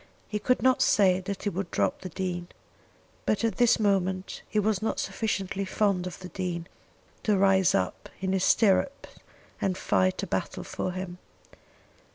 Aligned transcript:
He 0.27 0.39
could 0.39 0.63
not 0.63 0.81
say 0.81 1.19
that 1.19 1.43
he 1.43 1.49
would 1.49 1.69
drop 1.69 2.01
the 2.01 2.09
Dean; 2.09 2.47
but 3.27 3.43
at 3.43 3.57
this 3.57 3.79
moment 3.79 4.41
he 4.49 4.57
was 4.57 4.81
not 4.81 4.99
sufficiently 4.99 5.63
fond 5.63 6.07
of 6.07 6.17
the 6.21 6.29
Dean 6.29 6.65
to 7.21 7.37
rise 7.37 7.75
up 7.75 8.09
in 8.19 8.33
his 8.33 8.43
stirrups 8.43 9.09
and 9.61 9.77
fight 9.77 10.23
a 10.23 10.25
battle 10.25 10.63
for 10.63 10.93
him. 10.93 11.19